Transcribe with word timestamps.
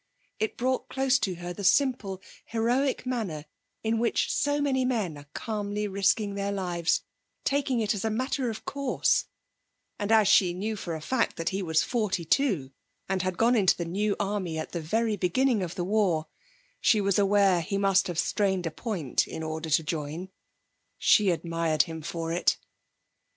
It 0.39 0.57
brought 0.57 0.89
close 0.89 1.19
to 1.19 1.35
her 1.35 1.53
the 1.53 1.63
simple, 1.63 2.23
heroic 2.45 3.05
manner 3.05 3.45
in 3.83 3.99
which 3.99 4.33
so 4.33 4.59
many 4.59 4.83
men 4.83 5.15
are 5.15 5.27
calmly 5.35 5.87
risking 5.87 6.33
their 6.33 6.51
lives, 6.51 7.03
taking 7.43 7.81
it 7.81 7.93
as 7.93 8.03
a 8.03 8.09
matter 8.09 8.49
of 8.49 8.65
course, 8.65 9.25
and 9.99 10.11
as 10.11 10.27
she 10.27 10.55
knew 10.55 10.75
for 10.75 10.95
a 10.95 11.01
fact 11.01 11.35
that 11.37 11.49
he 11.49 11.61
was 11.61 11.83
forty 11.83 12.25
two 12.25 12.71
and 13.07 13.21
had 13.21 13.37
gone 13.37 13.53
into 13.55 13.77
the 13.77 13.85
New 13.85 14.15
Army 14.19 14.57
at 14.57 14.71
the 14.71 14.81
very 14.81 15.17
beginning 15.17 15.61
of 15.61 15.75
the 15.75 15.85
war, 15.85 16.25
she 16.79 16.99
was 16.99 17.19
aware 17.19 17.61
he 17.61 17.77
must 17.77 18.07
have 18.07 18.17
strained 18.17 18.65
a 18.65 18.71
point 18.71 19.27
in 19.27 19.43
order 19.43 19.69
to 19.69 19.83
join. 19.83 20.29
She 20.97 21.29
admired 21.29 21.83
him 21.83 22.01
for 22.01 22.33
it. 22.33 22.57